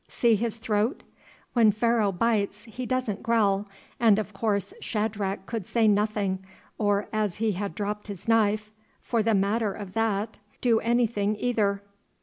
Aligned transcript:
See 0.09 0.33
his 0.35 0.57
throat? 0.57 1.03
When 1.53 1.69
Pharaoh 1.71 2.11
bites 2.11 2.63
he 2.63 2.87
doesn't 2.87 3.21
growl, 3.21 3.67
and, 3.99 4.17
of 4.17 4.33
course, 4.33 4.73
Shadrach 4.81 5.45
could 5.45 5.67
say 5.67 5.87
nothing, 5.87 6.43
or, 6.79 7.07
as 7.13 7.35
he 7.35 7.51
had 7.51 7.75
dropped 7.75 8.07
his 8.07 8.27
knife, 8.27 8.71
for 8.99 9.21
the 9.21 9.35
matter 9.35 9.73
of 9.73 9.93
that, 9.93 10.39
do 10.59 10.79
anything 10.79 11.35
either. 11.39 11.83